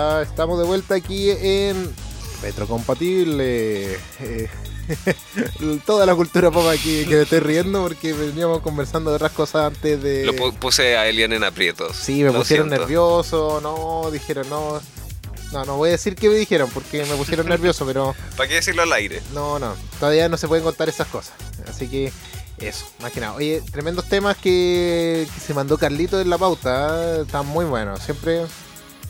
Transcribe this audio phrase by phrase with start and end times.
[0.00, 1.92] Ya estamos de vuelta aquí en
[2.40, 3.92] Retrocompatible.
[4.20, 4.48] Eh,
[5.86, 9.66] toda la cultura pop aquí que me estoy riendo porque veníamos conversando de otras cosas
[9.66, 10.24] antes de.
[10.24, 11.96] Lo pu- puse a Elian en aprietos.
[11.96, 12.80] Sí, me Lo pusieron siento.
[12.82, 14.80] nervioso, no, dijeron no.
[15.52, 18.54] No, no voy a decir qué me dijeron porque me pusieron nervioso, pero ¿Para qué
[18.54, 19.20] decirlo al aire?
[19.34, 21.34] no, no, todavía no se pueden contar esas cosas.
[21.68, 22.10] Así que
[22.58, 23.34] eso, más que nada.
[23.34, 27.22] Oye, tremendos temas que, que se mandó Carlito en la pauta, ¿eh?
[27.26, 28.42] están muy buenos, siempre,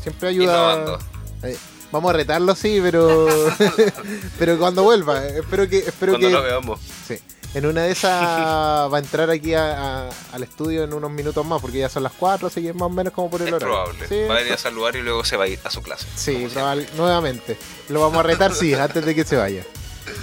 [0.02, 0.98] siempre ayuda.
[1.42, 1.56] Eh,
[1.92, 3.26] Vamos a retarlo, sí, pero
[4.38, 6.80] pero cuando vuelva, eh, espero que espero Cuando que nos veamos.
[7.06, 7.18] sí.
[7.52, 8.12] En una de esas
[8.92, 12.04] va a entrar aquí a- a- al estudio en unos minutos más, porque ya son
[12.04, 13.74] las 4, así que es más o menos como por el Es horario.
[13.74, 14.06] probable.
[14.08, 16.06] Sí, Va a venir a saludar y luego se va a ir a su clase.
[16.14, 17.56] Sí, probable- nuevamente.
[17.88, 19.64] Lo vamos a retar, sí, antes de que se vaya.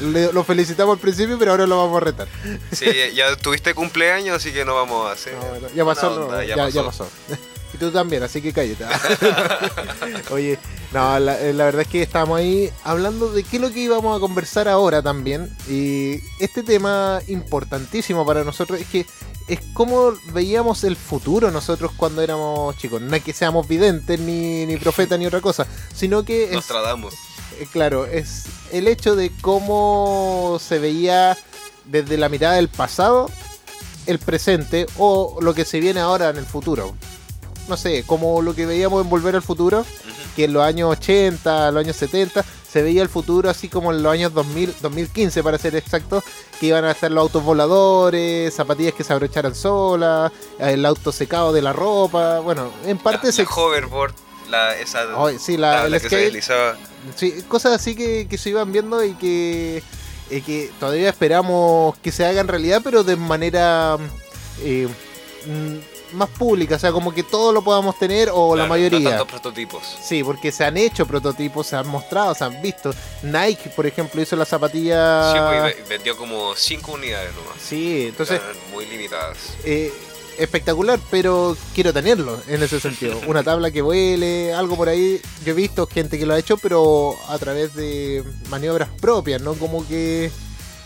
[0.02, 2.28] Le- lo felicitamos al principio, pero ahora lo vamos a retar.
[2.72, 5.34] Sí, ya tuviste cumpleaños, así que no vamos a hacer.
[5.34, 7.09] No, bueno, ya pasó, no, ya, ya ya pasó.
[7.78, 8.86] Y tú también, así que cállate.
[10.31, 10.58] Oye,
[10.92, 13.81] no, la, eh, la verdad es que estábamos ahí hablando de qué es lo que
[13.81, 15.56] íbamos a conversar ahora también.
[15.69, 19.06] Y este tema importantísimo para nosotros es que
[19.47, 23.00] es cómo veíamos el futuro nosotros cuando éramos chicos.
[23.02, 27.14] No es que seamos videntes, ni, ni profetas, ni otra cosa, sino que es, Nostradamus.
[27.59, 31.38] eh, claro, es el hecho de cómo se veía
[31.86, 33.30] desde la mirada del pasado,
[34.08, 36.95] el presente o lo que se viene ahora en el futuro.
[37.68, 39.86] No sé, como lo que veíamos en Volver al Futuro,
[40.36, 44.04] que en los años 80, los años 70, se veía el futuro así como en
[44.04, 46.24] los años 2000, 2015 para ser exacto,
[46.59, 51.53] que iban a estar los autos voladores, zapatillas que se abrocharan solas, el auto secado
[51.53, 53.44] de la ropa, bueno, en parte la, se...
[53.44, 54.14] la hoverboard,
[54.50, 56.78] la, esa Ay, sí, la, que se deslizaba.
[57.16, 59.81] Sí, cosas así que, que se iban viendo y que,
[60.30, 63.97] eh, que todavía esperamos que se hagan realidad, pero de manera
[64.62, 64.88] eh,
[65.46, 69.00] mm, más pública, o sea, como que todo lo podamos tener o la mayoría.
[69.00, 69.84] No tantos prototipos.
[70.01, 72.94] Sí, porque se han hecho prototipos, se han mostrado, se han visto.
[73.23, 75.31] Nike, por ejemplo, hizo la zapatilla.
[75.34, 75.40] Sí,
[75.75, 77.62] pues, vendió como 5 unidades nomás.
[77.62, 79.38] Sí, entonces, Eran muy limitadas.
[79.63, 79.94] eh,
[80.38, 83.19] espectacular, pero quiero tenerlo en ese sentido.
[83.28, 85.19] Una tabla que vuele, algo por ahí.
[85.44, 89.56] Yo he visto gente que lo ha hecho, pero a través de maniobras propias, no
[89.56, 90.31] como que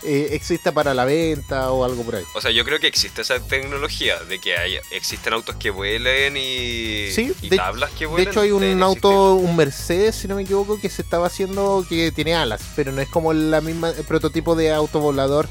[0.04, 2.24] eh, exista para la venta o algo por ahí.
[2.34, 6.36] O sea, yo creo que existe esa tecnología de que hay, existen autos que vuelen
[6.36, 8.28] y, Sí, y de- tablas que De vuelen.
[8.28, 11.84] hecho, hay un deben auto, un Mercedes, si no me equivoco, que se estaba haciendo
[11.88, 15.48] que tiene alas, pero no es como la misma el prototipo de auto volador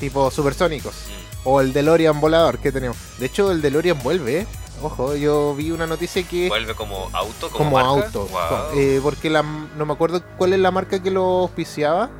[0.00, 0.94] tipo supersónicos.
[0.94, 1.22] Mm.
[1.48, 2.96] O el DeLorean volador que tenemos.
[3.18, 4.40] De hecho, el DeLorean vuelve.
[4.40, 4.46] ¿eh?
[4.80, 8.06] Ojo, yo vi una noticia que Vuelve como auto, como, como marca?
[8.06, 8.26] auto.
[8.28, 8.78] Wow.
[8.78, 12.10] Eh, porque la, no me acuerdo cuál es la marca que lo auspiciaba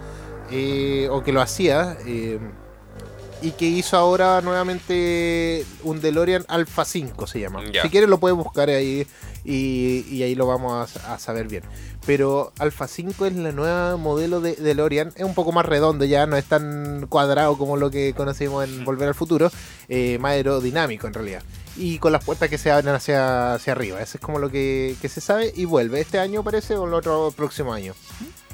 [0.52, 1.96] eh, o que lo hacía.
[2.06, 2.38] eh,
[3.44, 7.60] y que hizo ahora nuevamente un DeLorean Alpha 5 se llama.
[7.82, 9.04] Si quieres lo puedes buscar ahí
[9.44, 11.62] y, y ahí lo vamos a, a saber bien.
[12.04, 15.12] Pero Alpha 5 es la nueva modelo de DeLorean.
[15.16, 18.84] Es un poco más redondo ya, no es tan cuadrado como lo que conocimos en
[18.84, 19.50] Volver al Futuro.
[19.88, 21.42] eh, más aerodinámico en realidad.
[21.76, 24.00] Y con las puertas que se abren hacia, hacia arriba.
[24.02, 25.52] Eso es como lo que, que se sabe.
[25.56, 27.94] Y vuelve este año parece o el otro próximo año.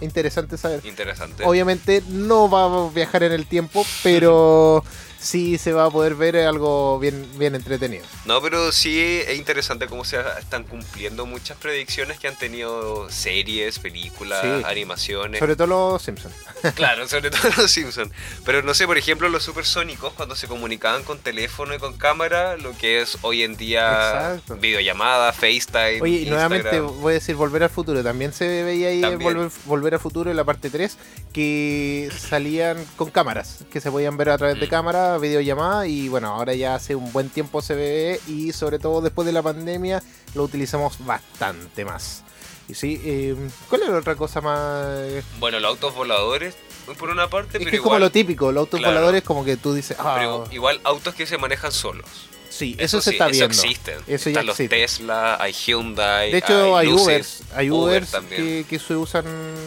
[0.00, 0.84] Interesante saber.
[0.87, 1.44] Interesante.
[1.44, 4.84] Obviamente no va a viajar en el tiempo, pero
[5.19, 8.05] sí se va a poder ver algo bien, bien entretenido.
[8.25, 13.78] No, pero sí es interesante cómo se están cumpliendo muchas predicciones que han tenido series,
[13.78, 14.62] películas, Sí.
[14.65, 15.39] animaciones.
[15.41, 16.34] Sobre todo los Simpsons.
[16.75, 18.12] Claro, sobre todo los Simpsons.
[18.45, 22.57] Pero no sé, por ejemplo, los supersónicos, cuando se comunicaban con teléfono y con cámara,
[22.57, 24.57] lo que es hoy en día Exacto.
[24.57, 26.01] videollamada, FaceTime.
[26.01, 27.01] Oye, y nuevamente Instagram.
[27.01, 28.03] voy a decir Volver al Futuro.
[28.03, 29.19] También se veía ahí en.
[29.19, 30.97] Volver, Volver al Futuro en la parte 3
[31.33, 34.71] que salían con cámaras, que se podían ver a través de Mm.
[35.16, 35.87] Videollamada.
[35.87, 39.33] Y bueno, ahora ya hace un buen tiempo se ve y sobre todo después de
[39.33, 40.03] la pandemia
[40.34, 42.22] lo utilizamos bastante más.
[42.69, 43.34] Y sí, eh,
[43.71, 45.25] ¿cuál es la otra cosa más?
[45.41, 46.55] Bueno, los autos voladores,
[46.99, 48.93] por una parte, Es pero que es como lo típico, los autos Claro.
[48.95, 52.04] voladores como que tú dices, ah, pero igual autos que se manejan solos.
[52.51, 53.54] sí, eso, se sí, está eso viendo.
[53.63, 53.95] existen.
[54.07, 54.77] Eso ya Están los existe.
[54.77, 58.43] Tesla, hay Hyundai, De hecho, hay Lucid, Ubers, hay Uber Ubers también.
[58.43, 59.25] que, que se usan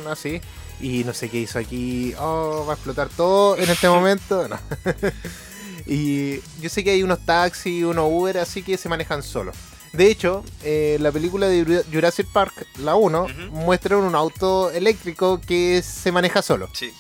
[0.08, 0.40] así.
[0.82, 2.14] Y no sé qué hizo aquí.
[2.20, 4.48] Oh, va a explotar todo en este momento.
[4.48, 4.60] No.
[5.86, 9.56] y yo sé que hay unos taxis, unos Uber, así que se manejan solos.
[9.94, 13.34] De hecho, eh, la película de Jura- Jurassic Park, la 1, Ujú.
[13.52, 16.70] muestra un auto eléctrico que se maneja solo.
[16.74, 16.92] Sí,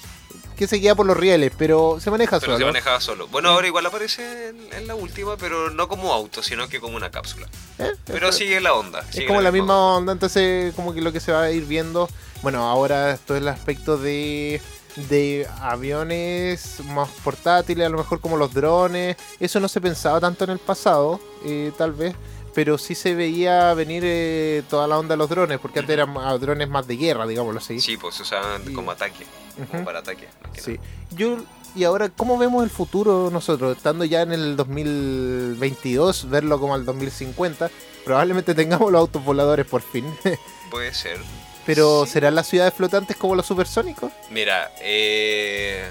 [0.62, 2.58] Que se guía por los rieles, pero se maneja pero solo.
[2.60, 3.28] se manejaba solo.
[3.30, 6.96] Bueno, ahora igual aparece en, en la última, pero no como auto, sino que como
[6.96, 7.48] una cápsula.
[7.80, 9.04] Eh, Pero sigue la onda.
[9.12, 9.98] Es como la misma onda.
[9.98, 12.08] onda, entonces como que lo que se va a ir viendo,
[12.44, 14.62] bueno, ahora todo el aspecto de,
[15.10, 20.44] de aviones más portátiles, a lo mejor como los drones, eso no se pensaba tanto
[20.44, 22.14] en el pasado, eh, tal vez,
[22.54, 26.14] pero sí se veía venir eh, toda la onda de los drones, porque antes eran
[26.40, 27.80] drones más de guerra, digámoslo así.
[27.80, 29.26] Sí, pues se usaban Y- como ataque,
[29.72, 30.28] como para ataque.
[30.60, 30.80] Sí.
[31.12, 31.38] Yo,
[31.76, 33.76] y ahora, ¿cómo vemos el futuro nosotros?
[33.78, 37.70] Estando ya en el 2022, verlo como al 2050,
[38.06, 40.06] probablemente tengamos los autos voladores por fin.
[40.72, 41.18] Puede ser.
[41.66, 42.14] Pero Sí.
[42.14, 44.12] ¿serán las ciudades flotantes como los supersónicos?
[44.32, 45.86] Mira, eh,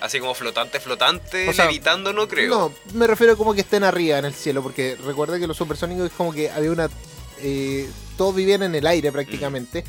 [0.00, 2.48] así como flotante, flotante, O sea, levitando no creo.
[2.48, 6.06] No, me refiero como que estén arriba en el cielo, porque recuerda que los supersónicos
[6.06, 6.88] es como que había una...
[7.40, 9.84] eh, todos vivían en el aire prácticamente.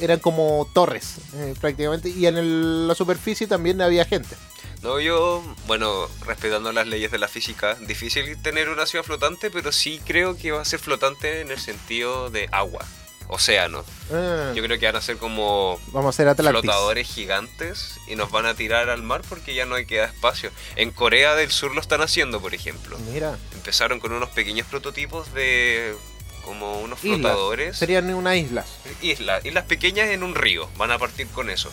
[0.00, 2.08] Eran como torres, eh, prácticamente.
[2.08, 4.34] Y en el- la superficie también había gente.
[4.82, 9.72] No, yo, bueno, respetando las leyes de la física, difícil tener una ciudad flotante, pero
[9.72, 12.84] sí creo que va a ser flotante en el sentido de agua,
[13.28, 13.84] océano.
[14.12, 16.60] Ah, Yo creo que van a ser como vamos a hacer Atlantis.
[16.62, 20.50] flotadores gigantes y nos van a tirar al mar porque ya no hay queda espacio.
[20.76, 22.98] En Corea del Sur lo están haciendo, por ejemplo.
[23.12, 25.94] Mira, Empezaron con unos pequeños prototipos de
[26.44, 27.20] como unos islas.
[27.20, 27.76] flotadores.
[27.78, 28.66] Serían unas islas.
[29.00, 31.70] Islas, islas pequeñas en un río, van a partir con eso.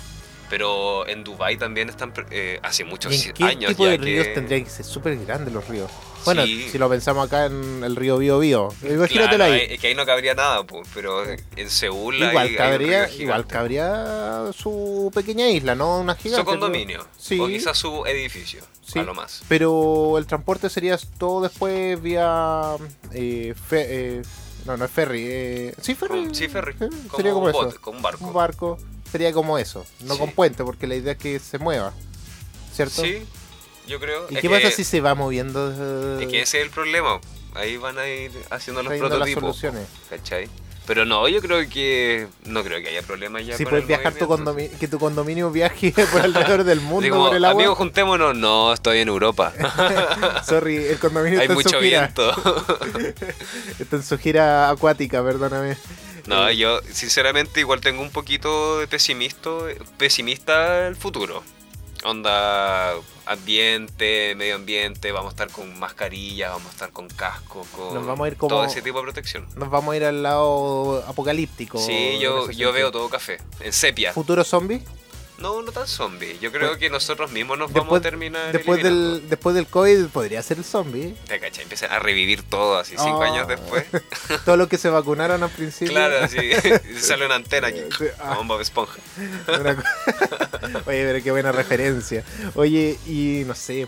[0.50, 3.98] Pero en Dubai también están eh, hace muchos ¿Y en qué años tipo ya de
[3.98, 5.90] ríos que- tendrían que ser súper grandes los ríos?
[6.26, 6.70] Bueno, Sí.
[6.70, 8.70] si lo pensamos acá en el río Bío Bío.
[8.84, 9.68] Imagínatelo Claro, ahí.
[9.70, 14.52] Es que ahí no cabría nada, pues, pero en Seúl Igual hay cabría, igual cabría
[14.58, 16.00] su pequeña isla, ¿no?
[16.00, 16.42] Una gigante.
[16.42, 17.40] Su condominio, Sí.
[17.40, 19.00] o quizás su edificio, Sí.
[19.00, 19.42] a lo más.
[19.48, 22.76] Pero el transporte sería todo después vía.
[23.14, 24.22] eh, fe- eh,
[24.66, 25.24] no, no es ferry.
[25.28, 26.26] eh, sí, ferry.
[26.26, 27.64] Con- sí, ferry, como sería como un eso.
[27.66, 28.26] bote, como un barco.
[28.26, 28.78] Un barco.
[29.12, 29.86] Sería como eso.
[30.02, 30.20] No Sí.
[30.20, 31.94] con puente, porque la idea es que se mueva.
[32.74, 33.02] ¿Cierto?
[33.02, 33.24] Sí,
[33.92, 34.26] yo creo.
[34.30, 35.72] ¿Y es qué que- pasa si se va moviendo?
[35.78, 37.20] eh, Es que ese es el problema.
[37.54, 39.58] Ahí van a ir haciendo los trayendo las prototipos.
[39.58, 39.88] soluciones?
[40.10, 40.48] ¿Cachai?
[40.88, 42.28] Pero no, yo creo que.
[42.46, 45.94] No creo que haya problema ya Si puedes viajar tu condominio, que tu condominio viaje
[46.12, 47.62] por alrededor del mundo Digo, por el agua.
[47.62, 48.36] amigos, juntémonos.
[48.36, 49.54] No, estoy en Europa.
[50.48, 52.00] Sorry, el condominio Hay está en su mucho gira.
[52.08, 52.34] viento.
[53.80, 55.78] Está en su gira acuática, perdóname.
[56.28, 59.50] No, Eh, yo sinceramente igual tengo un poquito de pesimista,
[59.98, 61.44] pesimista el futuro.
[62.04, 62.94] Onda
[63.28, 68.06] ambiente, medio ambiente, vamos a estar con mascarilla, vamos a estar con casco, con Nos
[68.06, 69.46] vamos a ir como- todo ese tipo de protección.
[69.56, 71.78] Nos vamos a ir al lado apocalíptico.
[71.78, 74.14] Sí, yo, yo veo todo café, en sepia.
[74.14, 74.82] ¿Futuro zombie?
[75.42, 76.38] No, no tan zombie.
[76.40, 79.20] Yo creo Pues, que nosotros mismos nos vamos a Después, terminar después, eliminando.
[79.20, 81.16] del, después del COVID podría ser el zombie.
[81.28, 83.24] Te cachai, empiezan a revivir todo así cinco Oh.
[83.24, 83.86] años después.
[84.46, 85.94] Todos los que se vacunaron al principio.
[85.94, 86.38] claro, así
[87.02, 88.36] sale una antena aquí, Sí, ah.
[88.38, 89.00] como Bob Esponja.
[90.86, 92.24] Oye, pero qué buena referencia.
[92.56, 93.88] Oye, y no sé.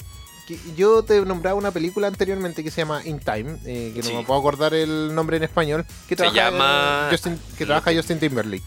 [0.76, 4.14] Yo te nombraba una película anteriormente que se llama In Time, eh, que no Sí.
[4.14, 5.86] me puedo acordar el nombre en español.
[6.08, 8.64] Que Se trabaja, llama- Justin, que trabaja Justin Timberlake.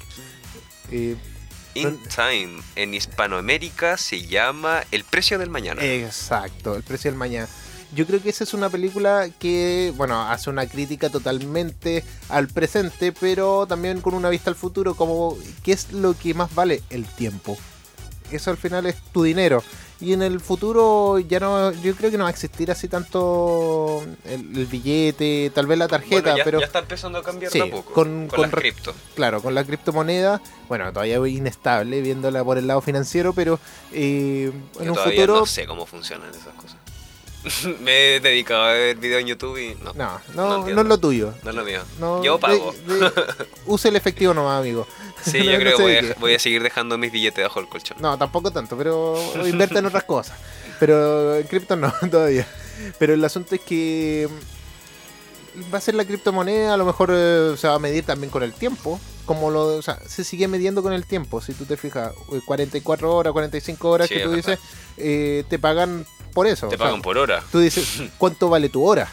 [0.90, 1.16] Eh,
[1.76, 5.84] In Time, en Hispanoamérica se llama El precio del mañana.
[5.84, 7.48] exacto, El precio del mañana.
[7.94, 13.12] Yo creo que esa es una película que, bueno, hace una crítica totalmente al presente,
[13.12, 17.04] pero también con una vista al futuro, como qué es lo que más vale el
[17.04, 17.56] tiempo.
[18.30, 19.62] Eso al final es tu dinero.
[19.98, 24.02] Y en el futuro ya no, yo creo que no va a existir así tanto
[24.26, 27.50] el, el billete, tal vez la tarjeta, Bueno, ya, pero ya está empezando a cambiar
[27.50, 27.94] Sí, poco.
[27.94, 28.94] con- Con, re- cripto.
[29.14, 33.58] claro, con la criptomoneda, bueno, todavía es inestable viéndola por el lado financiero, pero
[33.92, 35.36] eh, en Yo un futuro...
[35.36, 36.76] no sé cómo funcionan esas cosas.
[37.80, 39.92] Me he dedicado a ver videos en YouTube y no.
[39.94, 41.32] No, No no, no, es lo tuyo.
[41.42, 41.80] No es lo mío.
[42.00, 42.74] No, Yo pago.
[42.86, 43.12] de- de-
[43.66, 44.86] use el efectivo nomás, amigo.
[45.24, 46.14] Sí, yo creo que voy a, qué.
[46.18, 47.98] voy a seguir dejando mis billetes bajo el colchón.
[48.00, 50.36] No, tampoco tanto, pero invierte en otras cosas.
[50.80, 52.46] Pero en cripto no, todavía.
[52.98, 54.28] Pero el asunto es que
[55.58, 58.30] mm, va a ser la criptomoneda, a lo mejor eh, se va a medir también
[58.30, 59.00] con el tiempo.
[59.24, 61.40] Como lo, o sea, se sigue midiendo con el tiempo.
[61.40, 64.58] Si tú te fijas, eh, 44 horas, 45 horas Sí, que tú dices,
[64.98, 66.68] eh, te pagan por eso.
[66.68, 67.42] Te o sea, pagan por hora.
[67.50, 69.08] Tú dices, ¿cuánto vale tu hora?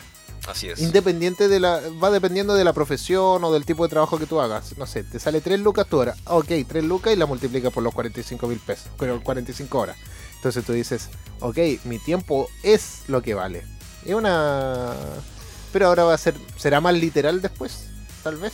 [0.45, 0.81] Así es.
[0.81, 1.79] Independiente de la.
[2.03, 4.77] Va dependiendo de la profesión o del tipo de trabajo que tú hagas.
[4.77, 6.15] No sé, te sale 3 lucas tu hora.
[6.25, 8.89] Ok, 3 lucas y la multiplica por los 45 mil pesos.
[8.99, 9.95] Pero 45 horas.
[10.35, 11.07] Entonces tú dices,
[11.39, 13.63] ok, mi tiempo es lo que vale.
[14.05, 14.91] Es una.
[15.71, 16.35] Pero ahora va a ser.
[16.57, 17.87] ¿Será más literal después?
[18.21, 18.51] Tal vez.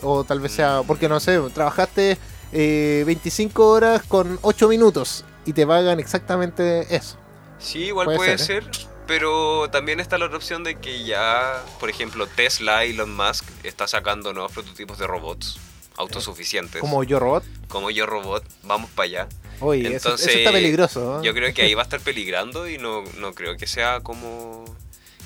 [0.00, 0.80] O tal vez sea.
[0.86, 2.16] Porque no sé, trabajaste
[2.52, 5.26] eh, 25 horas con 8 minutos.
[5.44, 7.18] Y te pagan exactamente eso.
[7.58, 8.70] Sí, igual Puede puede, ser, ser,
[9.06, 13.88] pero también está la otra opción de que ya, por ejemplo, Tesla, Elon Musk está
[13.88, 15.58] sacando nuevos prototipos de robots
[15.96, 16.80] autosuficientes.
[16.80, 17.44] Como yo robot.
[17.68, 19.28] Como yo robot, vamos para allá.
[19.60, 21.00] Oye, eso- eso, Entonces, está peligroso.
[21.18, 21.22] ¿no?
[21.24, 24.64] Yo creo que ahí va a estar peligrando y no, no creo que sea como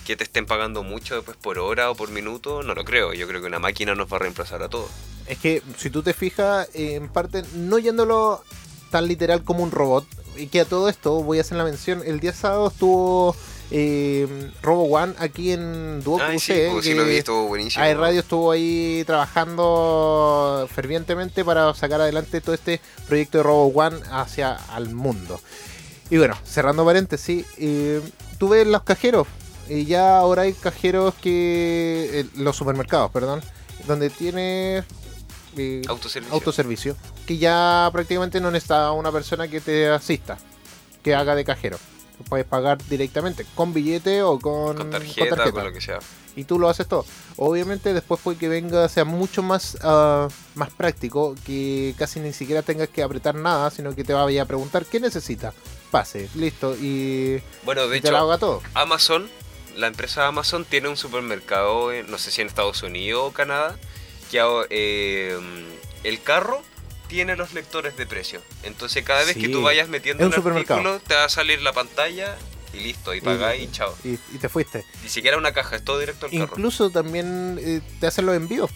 [0.07, 3.13] que te estén pagando mucho después por hora o por minuto, no lo creo.
[3.13, 4.91] Yo creo que una máquina nos va a reemplazar a todos.
[5.27, 8.43] Es que si tú te fijas, eh, en parte, no yéndolo
[8.91, 10.05] tan literal como un robot,
[10.47, 13.37] que a todo esto voy a hacer la mención, el día sábado estuvo
[13.71, 17.85] eh, Robo One aquí en Duoc sí, pues, sí lo he visto, buenísimo.
[17.85, 23.97] AE Radio estuvo ahí trabajando fervientemente para sacar adelante todo este proyecto de Robo One
[24.11, 25.41] hacia al mundo.
[26.11, 28.03] Y bueno, cerrando paréntesis, eh,
[28.39, 29.27] tú ves los cajeros,
[29.69, 32.11] y ya ahora hay cajeros que.
[32.13, 33.41] eh, los supermercados, perdón,
[33.87, 34.85] donde tienes.
[35.57, 36.35] Eh, Autoservicio.
[36.35, 40.39] autoservicio, que ya prácticamente no necesita una persona que te asista,
[41.03, 41.79] que haga de cajero.
[42.19, 45.99] Tú Puedes pagar directamente con billete o con, con tarjeta, con, lo que sea.
[46.37, 47.05] y tú lo haces todo.
[47.37, 52.63] Obviamente después puede que venga, sea mucho más, ah, más práctico, que casi ni siquiera
[52.63, 55.53] tengas que apretar nada, sino que te vaya a preguntar qué necesita.
[55.91, 58.63] Pase, listo, y, Bueno, de y te lo hecho, haga todo.
[58.75, 59.29] Amazon,
[59.77, 63.77] la empresa Amazon tiene un supermercado, en- no sé si en Estados Unidos o Canadá,
[64.33, 65.39] que eh,
[66.03, 66.63] el carro
[67.07, 68.41] tiene los lectores de precio.
[68.63, 70.81] Entonces cada vez que tú vayas metiendo un un supermercado.
[70.81, 72.37] artículo, te va a salir la pantalla
[72.73, 73.95] y listo, y pagás y chao.
[74.03, 74.85] Y, y te fuiste.
[75.03, 76.45] Ni siquiera una caja, es todo directo al carro.
[76.45, 78.71] Incluso también eh, te hacen los envíos.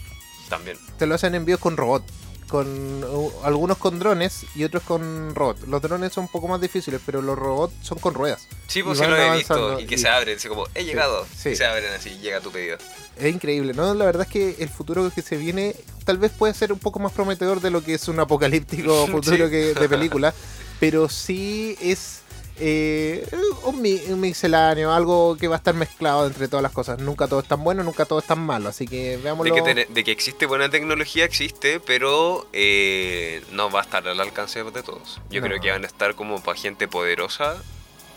[0.49, 0.77] También.
[0.97, 2.05] te lo hacen envíos con robot.
[2.47, 5.67] Con uh, algunos con drones y otros con robot.
[5.67, 8.47] Los drones son un poco más difíciles, pero los robots son con ruedas.
[8.67, 9.79] Sí, pues sí lo he visto.
[9.79, 11.25] Y que y- se abren, así como, he llegado.
[11.35, 11.49] sí.
[11.49, 12.77] Y se abren así, llega tu pedido.
[13.17, 13.93] Es increíble, ¿no?
[13.93, 15.75] La verdad es que el futuro que se viene
[16.05, 19.49] tal vez puede ser un poco más prometedor de lo que es un apocalíptico futuro
[19.49, 20.33] que de película,
[20.79, 22.21] pero sí es
[22.59, 23.27] eh,
[23.63, 23.75] un,
[24.09, 26.99] un misceláneo, algo que va a estar mezclado entre todas las cosas.
[26.99, 29.53] Nunca todo es tan bueno, nunca todo es tan malo, así que veámoslo.
[29.53, 34.19] De que, de que existe buena tecnología, existe, pero eh, no va a estar al
[34.19, 35.21] alcance de todos.
[35.29, 35.47] Yo No.
[35.47, 37.61] creo que van a estar como para gente poderosa.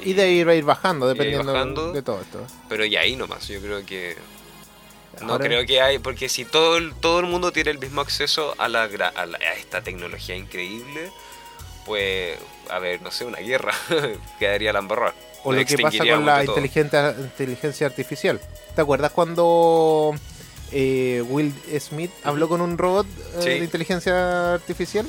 [0.02, 1.92] Y de ahí va a ir bajando, ir dependiendo bajando.
[1.92, 2.46] de todo esto.
[2.68, 4.16] Pero y ahí nomás, yo creo que...
[5.20, 8.00] No Ahora- creo que hay, porque si todo el, todo el mundo tiene el mismo
[8.00, 11.10] acceso a, la, a, la- a esta tecnología increíble,
[11.84, 12.38] pues,
[12.68, 13.72] a ver, no sé, una guerra
[14.38, 15.14] quedaría la embarrada.
[15.42, 18.40] O lo que pasa con la inteligencia, inteligencia artificial.
[18.74, 20.14] ¿Te acuerdas cuando
[20.70, 23.48] eh, Will Smith habló con un robot eh, Sí.
[23.48, 25.06] de inteligencia artificial?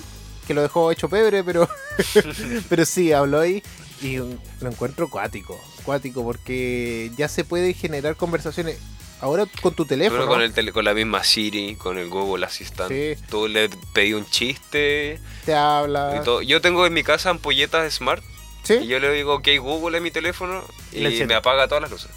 [0.47, 1.67] Que lo dejó hecho pebre, pero,
[2.69, 3.61] pero sí, habló ahí
[4.01, 5.59] y lo encuentro cuático.
[5.83, 8.77] Cuático porque ya se puede generar conversaciones.
[9.21, 10.25] Ahora con tu teléfono.
[10.27, 13.13] Con, el tele- con la misma Siri, con el Google Assistant, Sí.
[13.29, 16.23] tú le pedí un chiste te habla.
[16.45, 18.23] Yo tengo en mi casa ampolletas Smart
[18.63, 18.75] ¿Sí?
[18.75, 22.09] y yo le digo ok Google en mi teléfono Y me apaga todas las luces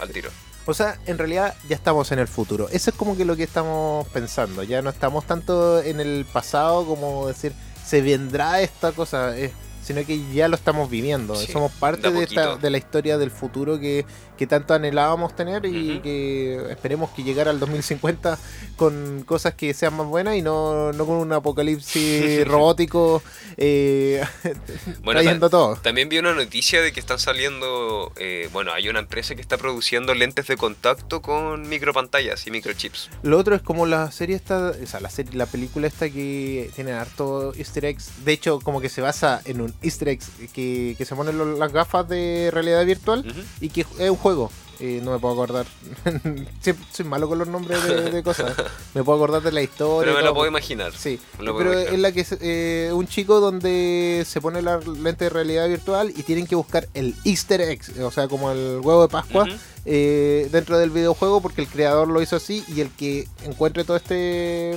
[0.00, 0.30] al tiro.
[0.66, 2.68] O sea, en realidad ya estamos en el futuro.
[2.70, 4.62] Eso es como que lo que estamos pensando.
[4.62, 7.52] Ya no estamos tanto en el pasado como decir,
[7.84, 11.36] se vendrá esta cosa, eh, sino que ya lo estamos viviendo.
[11.36, 15.34] Sí, Somos parte de de, esta, de la historia del futuro que, que tanto anhelábamos
[15.36, 16.02] tener y Ujú.
[16.02, 18.38] que esperemos que llegara al 2050
[18.76, 23.22] con cosas que sean más buenas y no, no con un apocalipsis robótico
[23.56, 24.22] eh,
[25.02, 25.76] Bueno, trayendo todo.
[25.76, 29.56] También vi una noticia de que están saliendo, eh, bueno, hay una empresa que está
[29.56, 33.10] produciendo lentes de contacto con micropantallas y microchips.
[33.22, 36.70] Lo otro es como la serie esta, o sea, la serie, la película esta que
[36.74, 38.24] tiene harto easter eggs.
[38.24, 40.20] De hecho, como que se basa en un easter egg
[40.52, 43.40] que, que se ponen las gafas de realidad virtual Ujú.
[43.60, 44.50] y que es un juego.
[44.80, 45.66] Eh, no me puedo acordar.
[46.92, 48.54] Soy malo con los nombres de, de cosas.
[48.94, 50.00] Me puedo acordar de la historia.
[50.10, 50.92] Pero y me lo puedo imaginar.
[50.96, 51.94] Sí, puedo pero imaginar.
[51.94, 56.10] es la que es eh, un chico donde se pone la lente de realidad virtual
[56.16, 59.46] y tienen que buscar el Easter egg, o sea, como el huevo de Pascua,
[59.84, 63.96] eh, dentro del videojuego porque el creador lo hizo así y el que encuentre todo
[63.96, 64.76] este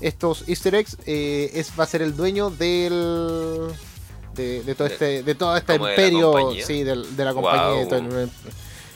[0.00, 3.68] estos Easter eggs eh, es va a ser el dueño del
[4.34, 6.66] de, de todo De- este de todo este de imperio compañía.
[6.66, 8.00] sí de, la compañía y todo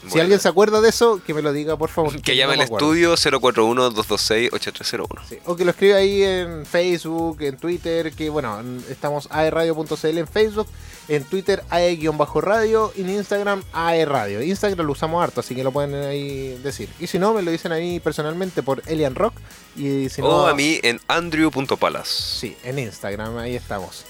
[0.07, 0.23] si Bueno.
[0.23, 2.63] alguien se acuerda de eso que me lo diga por favor Que no llame me
[2.65, 5.07] al estudio 041-226-8301.
[5.29, 10.19] Sí, O que lo escriba ahí en Facebook, en Twitter, que bueno, en- estamos aerradio.cl
[10.19, 10.67] en Facebook,
[11.09, 14.43] en Twitter ae-radio, y en Instagram aerradio.
[14.43, 16.89] Instagram lo usamos harto, así que lo pueden ahí decir.
[17.01, 19.35] Y si no, me lo dicen a mí personalmente por Elian Rock.
[19.77, 22.09] Y si no, O a mí en andrew.palas.
[22.09, 24.05] Sí, en Instagram, ahí estamos.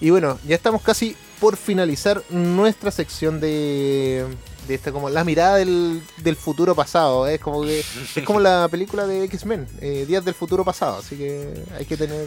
[0.00, 4.24] Y bueno, ya estamos casi por finalizar nuestra sección de,
[4.66, 7.26] de esta como la mirada del, del futuro pasado.
[7.26, 10.98] Es como que es como la película de X-Men, eh, Días del futuro pasado.
[10.98, 12.26] Así que hay que tener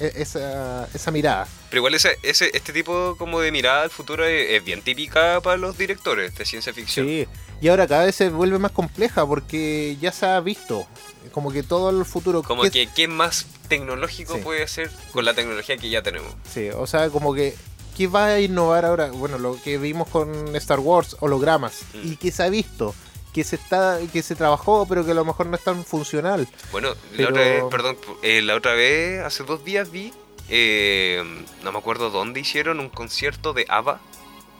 [0.00, 1.46] e- esa, esa mirada.
[1.70, 5.40] Pero igual ese, ese, este tipo como de mirada al futuro es, es bien típica
[5.40, 7.06] para los directores de ciencia ficción.
[7.06, 7.28] Sí.
[7.60, 10.86] Y ahora cada vez se vuelve más compleja porque ya se ha visto
[11.30, 12.42] como que todo el futuro.
[12.42, 14.40] Como ¿qué- que qué más tecnológico Sí.
[14.42, 16.32] puede ser con la tecnología que ya tenemos.
[16.52, 17.54] Sí, o sea, como que
[17.96, 19.10] ¿qué va a innovar ahora?
[19.10, 22.12] Bueno, lo que vimos con Star Wars, hologramas, Mm.
[22.12, 22.94] y que se ha visto,
[23.34, 26.48] que se está, que se trabajó, pero que a lo mejor no es tan funcional.
[26.70, 30.12] Bueno, Pero- la otra vez, perdón, eh, la otra vez, hace dos días vi,
[30.48, 31.22] eh,
[31.62, 34.00] no me acuerdo dónde hicieron un concierto de ABBA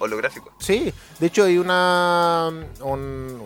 [0.02, 0.50] holográfico.
[0.58, 3.38] Sí, de hecho hay una un-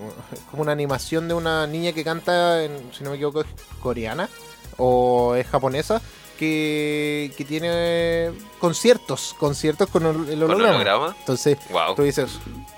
[0.51, 3.47] como una animación de una niña que canta, en, si no me equivoco, es
[3.83, 4.29] coreana
[4.79, 6.01] o es japonesa,
[6.39, 10.75] que, que tiene conciertos, conciertos con el, el ¿Con holograma.
[10.75, 11.17] holograma?
[11.19, 11.95] Entonces, Wow.
[11.95, 12.31] tú dices,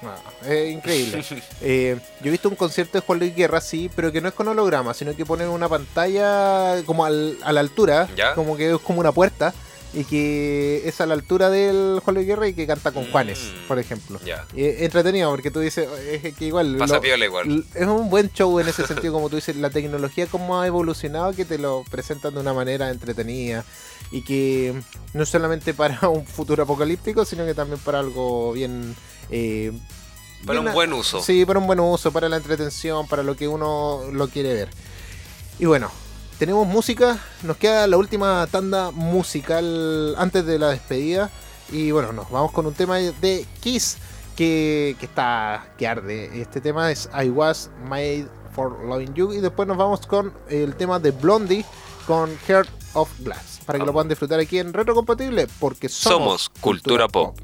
[0.05, 0.15] "Ah,
[0.47, 1.25] es increíble.
[1.61, 4.35] Eh, yo he visto un concierto de Juan Luis Guerra, sí, pero que no es
[4.35, 8.35] con holograma, sino que ponen una pantalla como al- a la altura, ¿Ya?
[8.37, 9.53] como que es como una puerta,
[9.95, 13.39] y que es a la altura del Juan Luis Guerra y que canta con Juanes,
[13.65, 13.69] Mm.
[13.69, 14.21] por ejemplo.
[14.25, 14.47] Ya.
[14.55, 16.77] Y es entretenido porque tú dices, es que igual...
[16.79, 17.65] Pasa lo- piola igual.
[17.75, 21.33] es un buen show en ese sentido, como tú dices, la tecnología como ha evolucionado,
[21.33, 23.65] que te lo presentan de una manera entretenida
[24.11, 24.75] y que
[25.15, 28.95] no solamente para un futuro apocalíptico, sino que también para algo bien...
[29.31, 29.73] eh,
[30.45, 31.23] Para bien un buen uso.
[31.23, 34.69] Sí, para un buen uso, para la entretención, para lo que uno lo quiere ver.
[35.59, 35.91] Y bueno,
[36.39, 41.31] tenemos música, nos queda la última tanda musical antes de la despedida.
[41.71, 43.99] Y bueno, nos vamos con un tema de Kiss
[44.37, 46.41] que, que está que arde.
[46.41, 49.33] Este tema es I Was Made for Loving You.
[49.33, 51.65] Y después nos vamos con el tema de Blondie
[52.07, 53.61] con Heart of Glass.
[53.67, 57.37] Para que lo puedan disfrutar aquí en Retro Compatible, porque somos, Somos Cultura Pop.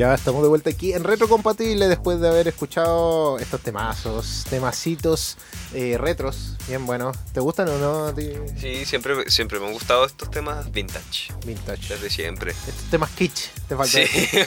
[0.00, 5.36] Ya estamos de vuelta aquí en Retro Compatible después de haber escuchado estos temazos, temacitos
[5.74, 7.14] eh, retros, bien buenos.
[7.34, 8.14] ¿Te gustan o no?
[8.58, 11.34] Sí, siempre, siempre me han gustado estos temas vintage.
[11.44, 11.92] Vintage.
[11.92, 12.52] Desde siempre.
[12.52, 13.92] Estos temas kitsch, te falta.
[13.92, 14.04] Sí.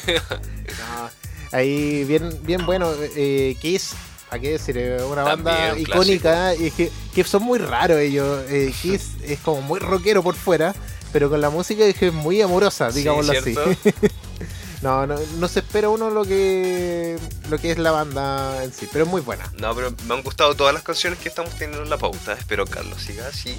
[0.80, 1.10] No,
[1.52, 2.92] ahí bien, bien bueno.
[3.16, 3.94] Eh, Kiss,
[4.32, 4.76] ¿a qué decir?
[5.08, 8.44] Una También, banda icónica y que, que son muy raros ellos.
[8.50, 10.74] Eh, Kiss es como muy rockero por fuera,
[11.12, 13.56] pero con la música es muy amorosa, Sí, digámoslo así.
[14.84, 17.18] No, no, no se espera uno lo que
[17.50, 19.50] lo que es la banda en sí, pero es muy buena.
[19.58, 22.34] No, pero me han gustado todas las canciones que estamos teniendo en la pauta.
[22.34, 23.58] Espero Carlos siga así.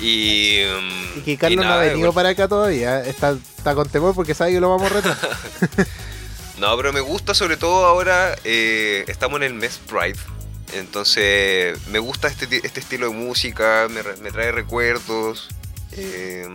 [0.00, 4.14] Y, mm, Y que Carlos no ha venido para acá todavía, está, está con temor
[4.14, 5.16] porque sabe que lo vamos a retar.
[6.58, 10.18] No, pero me gusta sobre todo ahora, eh, estamos en el mes Pride.
[10.74, 15.48] Entonces me gusta este, este estilo de música, me, me trae recuerdos.
[15.92, 16.46] eh,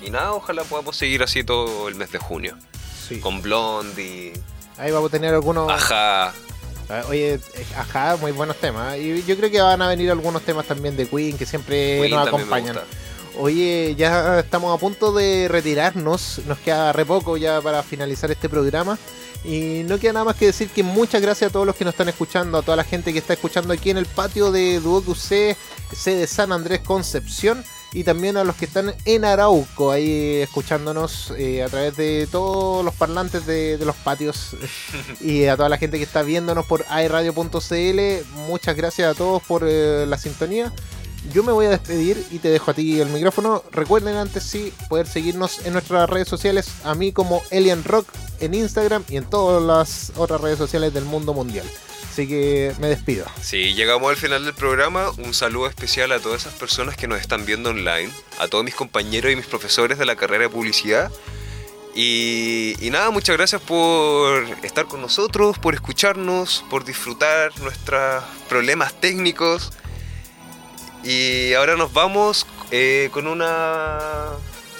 [0.00, 2.56] y nada, ojalá podamos seguir así todo el mes de junio.
[3.08, 3.20] Sí.
[3.20, 4.32] Con Blondie,
[4.78, 5.70] Ahí vamos a tener algunos.
[5.70, 6.32] Ajá.
[6.88, 7.38] Ah, Oye,
[7.76, 8.96] ajá, muy buenos temas.
[8.98, 12.10] Y yo creo que van a venir algunos temas también de Queen que siempre Queen
[12.10, 12.78] nos acompañan.
[13.38, 16.40] Oye, ya estamos a punto de retirarnos.
[16.46, 18.98] Nos queda re poco ya para finalizar este programa.
[19.44, 21.92] Y no queda nada más que decir que muchas gracias a todos los que nos
[21.92, 25.14] están escuchando, a toda la gente que está escuchando aquí en el patio de Duoc
[25.14, 25.56] C,
[25.92, 27.64] sede San Andrés Concepción.
[27.92, 32.84] Y también a los que están en Arauco, ahí escuchándonos eh, a través de todos
[32.84, 34.56] los parlantes de, de los patios.
[35.20, 39.62] y a toda la gente que está viéndonos por airadio.cl, muchas gracias a todos por
[39.64, 40.72] eh, la sintonía.
[41.32, 43.62] Yo me voy a despedir y te dejo a ti el micrófono.
[43.72, 48.08] Recuerden antes sí poder seguirnos en nuestras redes sociales, a mí como Elian Rock
[48.40, 51.66] en Instagram y en todas las otras redes sociales del mundo mundial.
[52.10, 53.26] Así que me despido.
[53.42, 55.10] Sí, llegamos al final del programa.
[55.18, 58.08] Un saludo especial a todas esas personas que nos están viendo online,
[58.38, 61.10] a todos mis compañeros y mis profesores de la carrera de publicidad.
[61.96, 69.72] Y, nada, muchas gracias por estar con nosotros, por escucharnos, por disfrutar nuestros problemas técnicos.
[71.04, 74.30] Y ahora nos vamos eh, con una...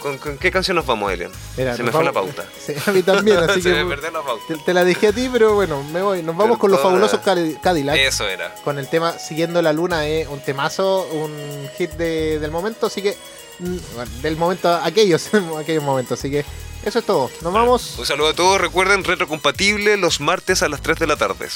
[0.00, 1.30] ¿Con, con qué canción nos vamos, Elian?
[1.56, 2.44] Mira, Se me fue la pauta.
[2.66, 4.42] Sí, a mí también, así Se me que perdió la pauta.
[4.48, 6.22] te, te la dejé a ti, pero bueno, me voy.
[6.22, 7.96] Nos vamos con los fabulosos Cadi- Cadillac.
[7.96, 8.54] Eso era.
[8.64, 11.32] con el tema Siguiendo la Luna, es un temazo, un
[11.78, 13.16] hit de- del momento, así que
[13.60, 16.44] mm, bueno, del momento, aquellos, aquellos momentos, así que
[16.84, 17.30] eso es todo.
[17.40, 17.94] Nos vamos.
[17.98, 18.60] Un saludo a todos.
[18.60, 21.48] Recuerden, retrocompatible los martes a las 3 de la tarde.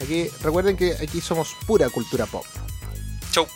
[0.00, 2.44] Aquí recuerden que aquí somos pura cultura pop.
[3.32, 3.48] Chau.